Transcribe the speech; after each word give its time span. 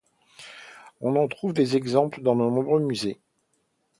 On 1.01 1.15
en 1.15 1.27
trouve 1.27 1.53
des 1.53 1.75
exemples 1.77 2.23
dans 2.23 2.33
de 2.35 2.41
nombreux 2.41 2.79
musées. 2.79 3.21